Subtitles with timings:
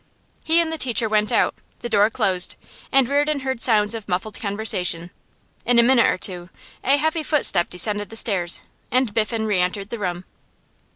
[0.45, 2.55] He and the teacher went out, the door closed,
[2.91, 5.11] and Reardon heard sounds of muffled conversation.
[5.63, 6.49] In a minute or two
[6.83, 10.25] a heavy footstep descended the stairs, and Biffen re entered the room.